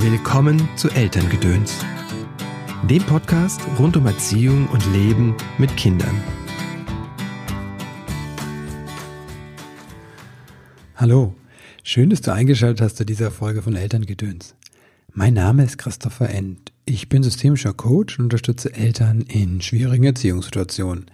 [0.00, 1.74] Willkommen zu Elterngedöns,
[2.88, 6.22] dem Podcast rund um Erziehung und Leben mit Kindern.
[10.94, 11.34] Hallo,
[11.82, 14.54] schön, dass du eingeschaltet hast zu dieser Folge von Elterngedöns.
[15.12, 16.72] Mein Name ist Christopher End.
[16.84, 21.06] Ich bin systemischer Coach und unterstütze Eltern in schwierigen Erziehungssituationen.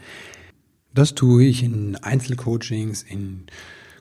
[0.92, 3.46] Das tue ich in Einzelcoachings, in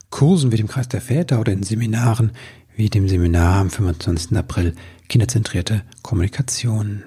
[0.10, 2.34] Kursen wie dem Kreis der Väter oder in Seminaren
[2.76, 4.36] wie dem Seminar am 25.
[4.38, 4.74] April
[5.08, 7.04] Kinderzentrierte Kommunikation.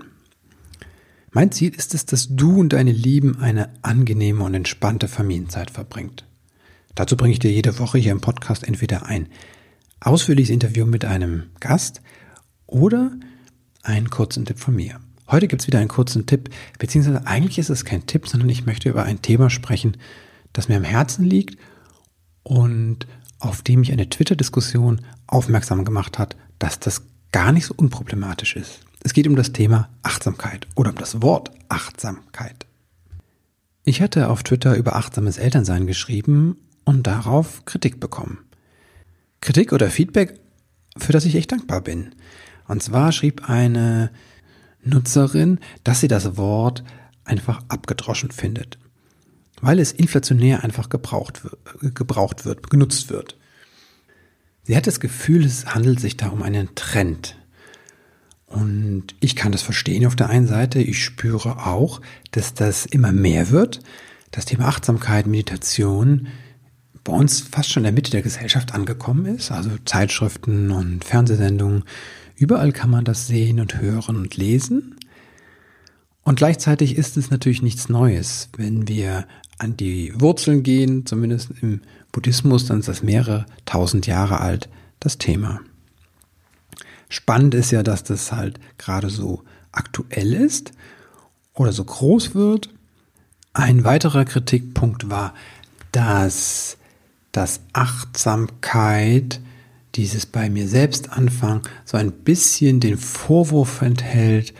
[1.32, 6.24] Mein Ziel ist es, dass du und deine Lieben eine angenehme und entspannte Familienzeit verbringt.
[6.94, 9.28] Dazu bringe ich dir jede Woche hier im Podcast entweder ein
[10.00, 12.00] ausführliches Interview mit einem Gast
[12.66, 13.12] oder
[13.82, 15.00] einen kurzen Tipp von mir.
[15.28, 18.66] Heute gibt es wieder einen kurzen Tipp, beziehungsweise eigentlich ist es kein Tipp, sondern ich
[18.66, 19.96] möchte über ein Thema sprechen,
[20.52, 21.58] das mir am Herzen liegt
[22.44, 23.06] und
[23.38, 28.80] auf dem mich eine Twitter-Diskussion aufmerksam gemacht hat, dass das gar nicht so unproblematisch ist.
[29.02, 32.66] Es geht um das Thema Achtsamkeit oder um das Wort Achtsamkeit.
[33.84, 38.38] Ich hatte auf Twitter über achtsames Elternsein geschrieben und darauf Kritik bekommen.
[39.40, 40.40] Kritik oder Feedback,
[40.96, 42.14] für das ich echt dankbar bin.
[42.66, 44.10] Und zwar schrieb eine
[44.82, 46.82] Nutzerin, dass sie das Wort
[47.24, 48.78] einfach abgedroschen findet,
[49.60, 51.42] weil es inflationär einfach gebraucht,
[51.80, 53.36] gebraucht wird, genutzt wird.
[54.64, 57.36] Sie hat das Gefühl, es handelt sich da um einen Trend.
[58.46, 60.80] Und ich kann das verstehen auf der einen Seite.
[60.80, 62.00] Ich spüre auch,
[62.32, 63.80] dass das immer mehr wird.
[64.30, 66.28] Das Thema Achtsamkeit, Meditation
[67.06, 69.52] bei uns fast schon in der Mitte der Gesellschaft angekommen ist.
[69.52, 71.84] Also Zeitschriften und Fernsehsendungen.
[72.34, 74.96] Überall kann man das sehen und hören und lesen.
[76.26, 78.48] Und gleichzeitig ist es natürlich nichts Neues.
[78.56, 84.40] Wenn wir an die Wurzeln gehen, zumindest im Buddhismus, dann ist das mehrere tausend Jahre
[84.40, 85.60] alt, das Thema.
[87.08, 90.72] Spannend ist ja, dass das halt gerade so aktuell ist
[91.54, 92.70] oder so groß wird.
[93.52, 95.32] Ein weiterer Kritikpunkt war,
[95.92, 96.76] dass
[97.30, 99.40] das Achtsamkeit,
[99.94, 104.54] dieses bei mir selbst anfangen, so ein bisschen den Vorwurf enthält,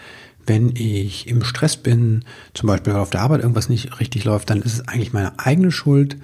[0.47, 2.25] wenn ich im Stress bin,
[2.55, 5.39] zum Beispiel weil auf der Arbeit irgendwas nicht richtig läuft, dann ist es eigentlich meine
[5.39, 6.17] eigene Schuld,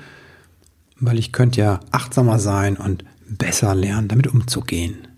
[0.98, 5.08] weil ich könnte ja achtsamer sein und besser lernen, damit umzugehen.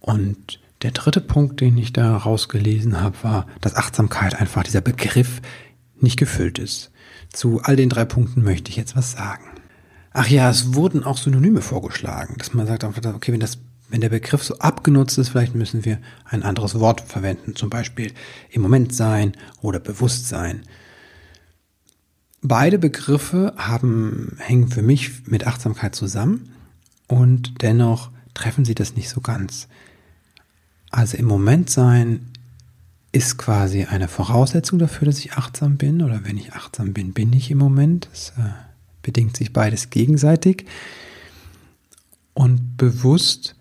[0.00, 5.40] Und der dritte Punkt, den ich da rausgelesen habe, war, dass Achtsamkeit einfach dieser Begriff
[6.00, 6.90] nicht gefüllt ist.
[7.32, 9.44] Zu all den drei Punkten möchte ich jetzt was sagen.
[10.12, 13.58] Ach ja, es wurden auch Synonyme vorgeschlagen, dass man sagt okay, wenn das
[13.90, 18.12] wenn der Begriff so abgenutzt ist, vielleicht müssen wir ein anderes Wort verwenden, zum Beispiel
[18.50, 20.62] im Moment sein oder Bewusstsein.
[22.40, 26.52] Beide Begriffe haben, hängen für mich mit Achtsamkeit zusammen
[27.06, 29.68] und dennoch treffen sie das nicht so ganz.
[30.90, 32.30] Also im Moment sein
[33.12, 37.32] ist quasi eine Voraussetzung dafür, dass ich achtsam bin oder wenn ich achtsam bin, bin
[37.32, 38.08] ich im Moment.
[38.12, 38.50] Es äh,
[39.02, 40.66] bedingt sich beides gegenseitig.
[42.34, 43.56] Und bewusst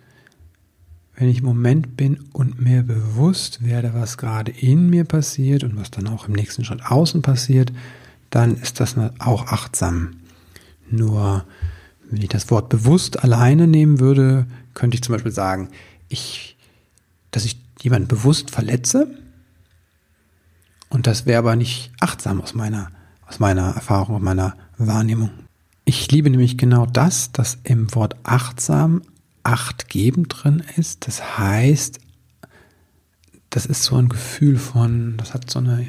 [1.19, 5.75] wenn ich im Moment bin und mir bewusst werde, was gerade in mir passiert und
[5.75, 7.73] was dann auch im nächsten Schritt außen passiert,
[8.29, 10.11] dann ist das auch achtsam.
[10.89, 11.43] Nur
[12.09, 15.69] wenn ich das Wort bewusst alleine nehmen würde, könnte ich zum Beispiel sagen,
[16.07, 16.55] ich,
[17.31, 19.07] dass ich jemanden bewusst verletze.
[20.87, 22.91] Und das wäre aber nicht achtsam aus meiner,
[23.27, 25.31] aus meiner Erfahrung, aus meiner Wahrnehmung.
[25.83, 29.01] Ich liebe nämlich genau das, dass im Wort achtsam
[29.43, 31.07] Acht geben drin ist.
[31.07, 31.99] Das heißt,
[33.49, 35.87] das ist so ein Gefühl von, das hat so eine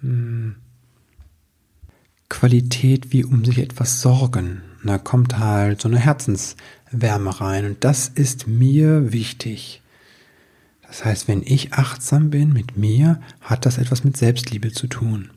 [0.00, 0.56] hm,
[2.28, 4.62] Qualität wie um sich etwas sorgen.
[4.80, 9.82] Und da kommt halt so eine Herzenswärme rein und das ist mir wichtig.
[10.86, 15.30] Das heißt, wenn ich achtsam bin mit mir, hat das etwas mit Selbstliebe zu tun.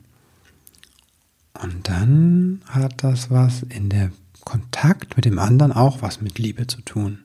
[1.62, 4.10] Und dann hat das was in der
[4.44, 7.24] Kontakt mit dem anderen auch was mit Liebe zu tun.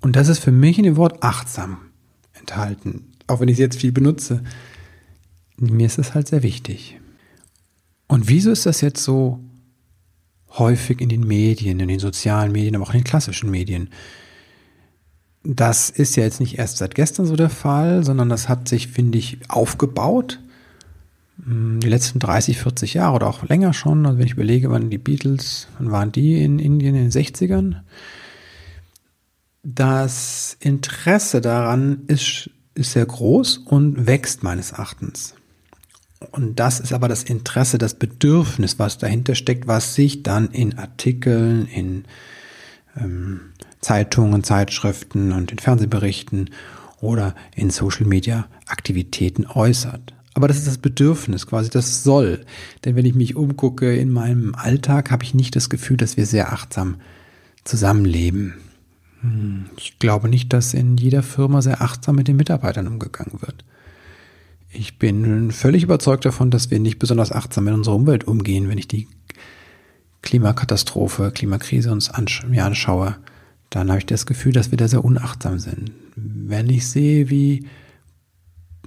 [0.00, 1.78] Und das ist für mich in dem Wort achtsam
[2.34, 3.12] enthalten.
[3.26, 4.42] Auch wenn ich es jetzt viel benutze.
[5.56, 7.00] Mir ist es halt sehr wichtig.
[8.06, 9.40] Und wieso ist das jetzt so
[10.50, 13.88] häufig in den Medien, in den sozialen Medien, aber auch in den klassischen Medien?
[15.42, 18.88] Das ist ja jetzt nicht erst seit gestern so der Fall, sondern das hat sich,
[18.88, 20.40] finde ich, aufgebaut
[21.36, 24.98] die letzten 30, 40 Jahre oder auch länger schon, also wenn ich überlege, wann die
[24.98, 27.80] Beatles, wann waren die in Indien in den 60ern,
[29.62, 35.34] das Interesse daran ist, ist sehr groß und wächst meines Erachtens.
[36.30, 40.78] Und das ist aber das Interesse, das Bedürfnis, was dahinter steckt, was sich dann in
[40.78, 42.04] Artikeln, in
[42.96, 43.40] ähm,
[43.80, 46.50] Zeitungen, Zeitschriften und in Fernsehberichten
[47.00, 50.14] oder in Social Media Aktivitäten äußert.
[50.34, 52.44] Aber das ist das Bedürfnis, quasi das soll.
[52.84, 56.26] Denn wenn ich mich umgucke in meinem Alltag, habe ich nicht das Gefühl, dass wir
[56.26, 56.96] sehr achtsam
[57.62, 58.54] zusammenleben.
[59.20, 63.64] Hm, ich glaube nicht, dass in jeder Firma sehr achtsam mit den Mitarbeitern umgegangen wird.
[64.70, 68.78] Ich bin völlig überzeugt davon, dass wir nicht besonders achtsam mit unserer Umwelt umgehen, wenn
[68.78, 69.06] ich die
[70.22, 72.10] Klimakatastrophe, Klimakrise uns
[72.48, 73.16] mir anschaue,
[73.70, 75.92] dann habe ich das Gefühl, dass wir da sehr unachtsam sind.
[76.16, 77.66] Wenn ich sehe, wie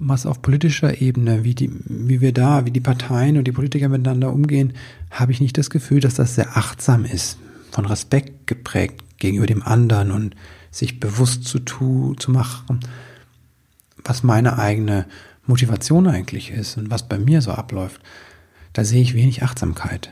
[0.00, 3.88] was auf politischer Ebene, wie die, wie wir da, wie die Parteien und die Politiker
[3.88, 4.72] miteinander umgehen,
[5.10, 7.38] habe ich nicht das Gefühl, dass das sehr achtsam ist,
[7.70, 10.34] von Respekt geprägt gegenüber dem anderen und
[10.70, 12.80] sich bewusst zu tun, zu machen,
[14.04, 15.06] was meine eigene
[15.46, 18.00] Motivation eigentlich ist und was bei mir so abläuft.
[18.72, 20.10] Da sehe ich wenig Achtsamkeit.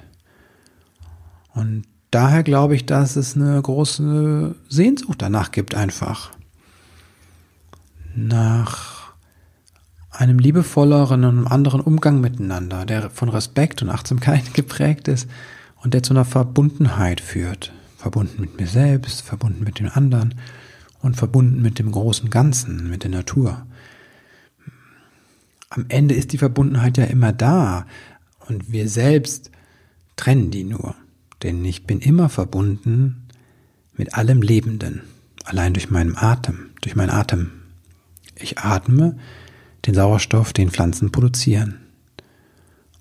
[1.55, 6.33] Und daher glaube ich, dass es eine große Sehnsucht danach gibt, einfach
[8.15, 8.96] nach
[10.19, 15.29] einem liebevolleren und anderen Umgang miteinander, der von Respekt und Achtsamkeit geprägt ist
[15.83, 17.73] und der zu einer Verbundenheit führt.
[17.97, 20.35] Verbunden mit mir selbst, verbunden mit den anderen
[21.01, 23.67] und verbunden mit dem großen Ganzen, mit der Natur.
[25.71, 27.87] Am Ende ist die Verbundenheit ja immer da
[28.49, 29.51] und wir selbst
[30.17, 30.95] trennen die nur.
[31.43, 33.27] Denn ich bin immer verbunden
[33.97, 35.03] mit allem Lebenden,
[35.45, 37.51] allein durch meinen Atem, durch meinen Atem.
[38.37, 39.19] Ich atme
[39.87, 41.81] den Sauerstoff, den Pflanzen produzieren.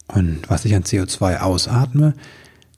[0.07, 2.13] Und was ich an CO2 ausatme,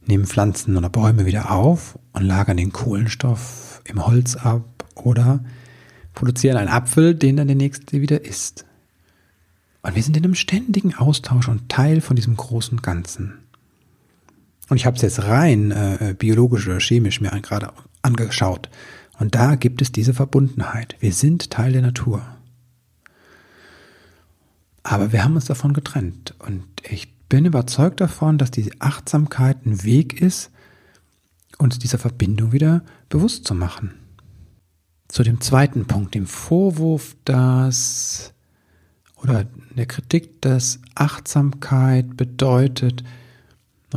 [0.05, 5.43] nehmen Pflanzen oder Bäume wieder auf und lagern den Kohlenstoff im Holz ab oder
[6.13, 8.65] produzieren einen Apfel, den dann der nächste wieder isst.
[9.81, 13.33] Und wir sind in einem ständigen Austausch und Teil von diesem großen Ganzen.
[14.69, 17.71] Und ich habe es jetzt rein äh, biologisch oder chemisch mir gerade
[18.01, 18.69] angeschaut.
[19.19, 20.95] Und da gibt es diese Verbundenheit.
[20.99, 22.36] Wir sind Teil der Natur.
[24.89, 26.33] Aber wir haben uns davon getrennt.
[26.39, 30.49] Und ich bin überzeugt davon, dass diese Achtsamkeit ein Weg ist,
[31.57, 33.95] uns dieser Verbindung wieder bewusst zu machen.
[35.09, 38.33] Zu dem zweiten Punkt, dem Vorwurf, dass
[39.21, 39.45] oder
[39.75, 43.03] der Kritik, dass Achtsamkeit bedeutet,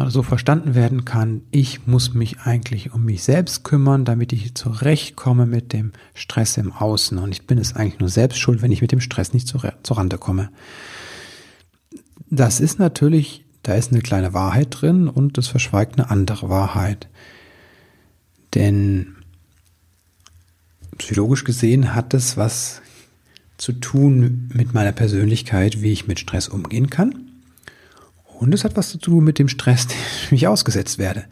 [0.09, 5.47] so verstanden werden kann, ich muss mich eigentlich um mich selbst kümmern, damit ich zurechtkomme
[5.47, 7.19] mit dem Stress im Außen.
[7.19, 9.63] Und ich bin es eigentlich nur selbst schuld, wenn ich mit dem Stress nicht zur,
[9.65, 10.51] Rande komme.
[12.31, 17.09] Das ist natürlich, da ist eine kleine Wahrheit drin und es verschweigt eine andere Wahrheit.
[18.55, 19.17] Denn
[20.97, 22.81] psychologisch gesehen hat es was
[23.59, 27.30] zu tun mit meiner Persönlichkeit, wie ich mit Stress umgehen kann.
[28.41, 29.99] Und es hat was zu tun mit dem Stress, dem
[30.31, 31.25] ich ausgesetzt werde.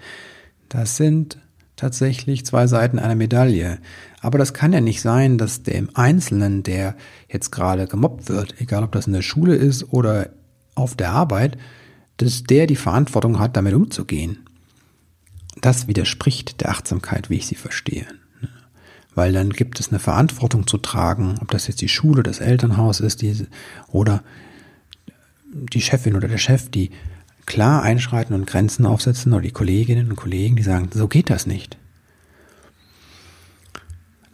[0.69, 1.38] Das sind
[1.75, 3.78] tatsächlich zwei Seiten einer Medaille.
[4.20, 6.96] Aber das kann ja nicht sein, dass der im Einzelnen, der
[7.26, 10.28] jetzt gerade gemobbt wird, egal ob das in der Schule ist oder
[10.75, 11.56] auf der Arbeit,
[12.19, 14.40] dass der die Verantwortung hat, damit umzugehen.
[15.62, 18.06] Das widerspricht der Achtsamkeit, wie ich sie verstehe.
[19.14, 23.00] Weil dann gibt es eine Verantwortung zu tragen, ob das jetzt die Schule, das Elternhaus
[23.00, 23.46] ist, diese,
[23.88, 24.22] oder
[25.52, 26.90] die Chefin oder der Chef, die
[27.46, 31.46] klar einschreiten und Grenzen aufsetzen, oder die Kolleginnen und Kollegen, die sagen, so geht das
[31.46, 31.78] nicht.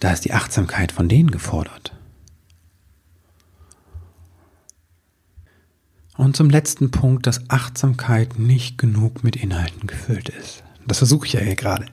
[0.01, 1.93] Da ist die Achtsamkeit von denen gefordert.
[6.17, 10.63] Und zum letzten Punkt, dass Achtsamkeit nicht genug mit Inhalten gefüllt ist.
[10.87, 11.87] Das versuche ich ja hier gerade.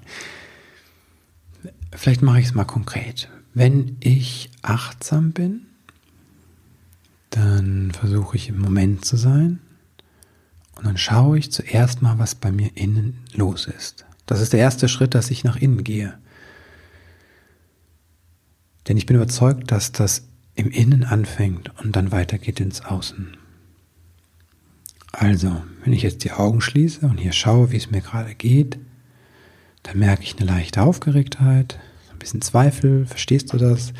[1.96, 3.30] Vielleicht mache ich es mal konkret.
[3.54, 5.66] Wenn ich achtsam bin,
[7.32, 9.60] dann versuche ich im Moment zu sein
[10.76, 14.06] und dann schaue ich zuerst mal, was bei mir innen los ist.
[14.26, 16.18] Das ist der erste Schritt, dass ich nach innen gehe.
[18.88, 20.24] Denn ich bin überzeugt, dass das
[20.56, 23.38] im Innen anfängt und dann weitergeht ins Außen.
[25.12, 28.80] Also, wenn ich jetzt die Augen schließe und hier schaue, wie es mir gerade geht,
[29.84, 31.80] dann merke ich eine leichte Aufgeregtheit,
[32.12, 33.06] ein bisschen Zweifel.
[33.06, 33.94] Verstehst du das?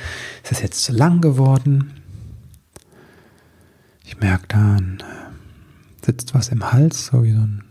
[0.44, 2.01] Ist das jetzt zu lang geworden?
[4.12, 7.64] Ich merke dann, äh, sitzt was im Hals, so wie so ein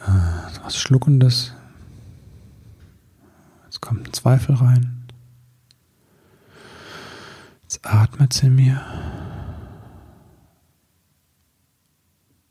[0.00, 1.52] äh, was Schluckendes.
[3.64, 5.04] Jetzt kommt ein Zweifel rein.
[7.64, 8.80] Jetzt atmet es in mir.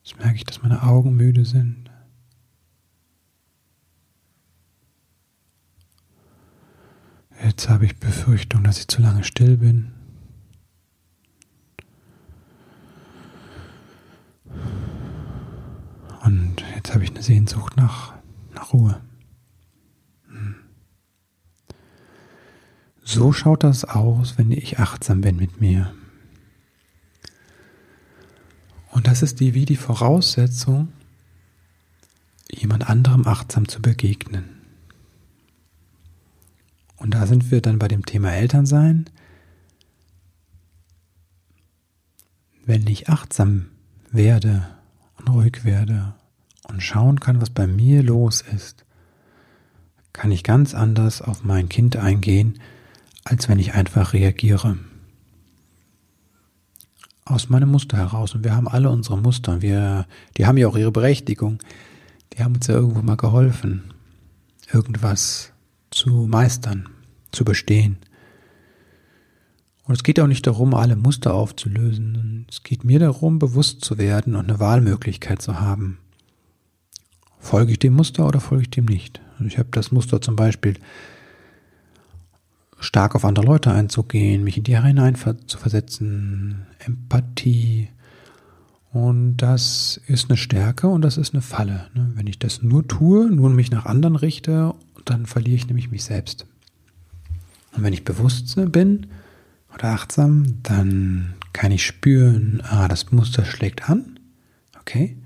[0.03, 1.89] Jetzt merke ich, dass meine Augen müde sind.
[7.43, 9.91] Jetzt habe ich Befürchtung, dass ich zu lange still bin.
[16.23, 18.13] Und habe ich eine Sehnsucht nach,
[18.53, 19.01] nach Ruhe,
[23.03, 25.93] so schaut das aus, wenn ich achtsam bin mit mir.
[28.91, 30.93] Und das ist die, wie die Voraussetzung,
[32.49, 34.45] jemand anderem achtsam zu begegnen.
[36.97, 39.09] Und da sind wir dann bei dem Thema Elternsein.
[42.65, 43.67] Wenn ich achtsam
[44.11, 44.67] werde
[45.17, 46.15] und ruhig werde
[46.73, 48.83] und schauen kann, was bei mir los ist,
[50.11, 52.59] kann ich ganz anders auf mein Kind eingehen,
[53.23, 54.77] als wenn ich einfach reagiere.
[57.25, 58.35] Aus meinem Muster heraus.
[58.35, 59.61] Und wir haben alle unsere Muster.
[59.61, 61.59] Wir, die haben ja auch ihre Berechtigung.
[62.33, 63.93] Die haben uns ja irgendwo mal geholfen,
[64.71, 65.53] irgendwas
[65.89, 66.89] zu meistern,
[67.31, 67.97] zu bestehen.
[69.85, 72.45] Und es geht auch nicht darum, alle Muster aufzulösen.
[72.49, 75.99] Es geht mir darum, bewusst zu werden und eine Wahlmöglichkeit zu haben.
[77.43, 79.21] Folge ich dem Muster oder folge ich dem nicht?
[79.37, 80.75] Und ich habe das Muster zum Beispiel,
[82.79, 87.89] stark auf andere Leute einzugehen, mich in die hinein zu versetzen, Empathie.
[88.93, 91.87] Und das ist eine Stärke und das ist eine Falle.
[91.93, 92.11] Ne?
[92.15, 94.73] Wenn ich das nur tue, nur mich nach anderen richte,
[95.03, 96.45] dann verliere ich nämlich mich selbst.
[97.75, 99.07] Und wenn ich bewusst bin
[99.73, 104.19] oder achtsam, dann kann ich spüren, ah, das Muster schlägt an.
[104.79, 105.17] Okay.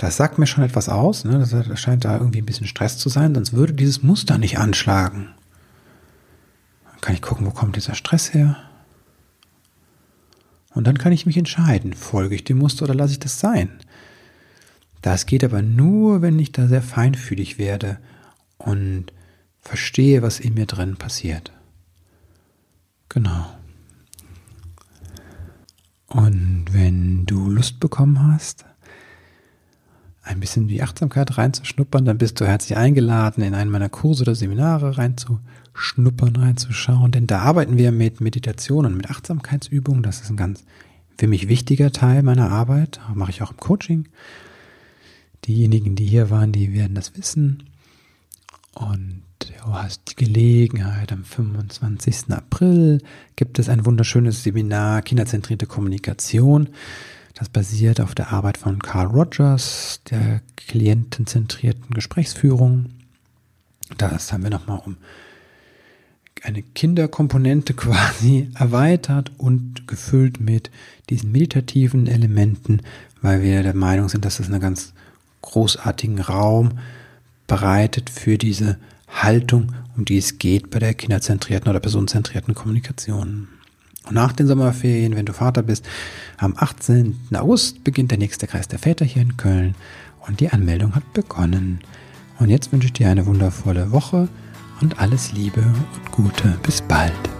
[0.00, 1.26] Das sagt mir schon etwas aus.
[1.26, 1.38] Ne?
[1.38, 5.28] Das scheint da irgendwie ein bisschen Stress zu sein, sonst würde dieses Muster nicht anschlagen.
[6.90, 8.56] Dann kann ich gucken, wo kommt dieser Stress her.
[10.72, 13.68] Und dann kann ich mich entscheiden, folge ich dem Muster oder lasse ich das sein.
[15.02, 17.98] Das geht aber nur, wenn ich da sehr feinfühlig werde
[18.56, 19.12] und
[19.60, 21.52] verstehe, was in mir drin passiert.
[23.10, 23.52] Genau.
[26.06, 28.64] Und wenn du Lust bekommen hast,
[30.22, 34.34] ein bisschen die Achtsamkeit reinzuschnuppern, dann bist du herzlich eingeladen, in einen meiner Kurse oder
[34.34, 37.10] Seminare reinzuschnuppern, reinzuschauen.
[37.10, 40.02] Denn da arbeiten wir mit Meditationen, mit Achtsamkeitsübungen.
[40.02, 40.64] Das ist ein ganz
[41.18, 43.00] für mich wichtiger Teil meiner Arbeit.
[43.06, 44.08] Das mache ich auch im Coaching.
[45.46, 47.64] Diejenigen, die hier waren, die werden das wissen.
[48.74, 52.30] Und du hast die Gelegenheit, am 25.
[52.30, 53.02] April
[53.36, 56.68] gibt es ein wunderschönes Seminar Kinderzentrierte Kommunikation.
[57.40, 62.90] Das basiert auf der Arbeit von Carl Rogers, der klientenzentrierten Gesprächsführung.
[63.96, 64.98] Das haben wir nochmal um
[66.42, 70.70] eine Kinderkomponente quasi erweitert und gefüllt mit
[71.08, 72.82] diesen meditativen Elementen,
[73.22, 74.92] weil wir der Meinung sind, dass es einen ganz
[75.40, 76.78] großartigen Raum
[77.46, 78.76] bereitet für diese
[79.08, 83.48] Haltung, um die es geht bei der kinderzentrierten oder personenzentrierten Kommunikation.
[84.06, 85.86] Und nach den Sommerferien, wenn du Vater bist,
[86.38, 87.16] am 18.
[87.34, 89.74] August beginnt der nächste Kreis der Väter hier in Köln
[90.26, 91.80] und die Anmeldung hat begonnen.
[92.38, 94.28] Und jetzt wünsche ich dir eine wundervolle Woche
[94.80, 96.58] und alles Liebe und Gute.
[96.62, 97.39] Bis bald.